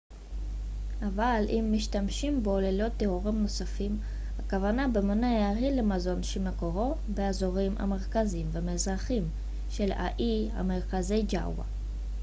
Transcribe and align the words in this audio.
אבל 1.07 1.45
אם 1.49 1.73
משתמשים 1.75 2.43
בו 2.43 2.59
ללא 2.59 2.89
תיאורים 2.89 3.41
נוספים 3.41 3.99
הכוונה 4.39 4.87
במונח 4.87 5.55
היא 5.55 5.71
למזון 5.71 6.23
שמקורו 6.23 6.95
באזורים 7.13 7.75
המרכזיים 7.77 8.47
והמזרחיים 8.51 9.29
של 9.69 9.91
האי 9.91 10.49
המרכזי 10.53 11.21
ג'אווה 11.27 11.63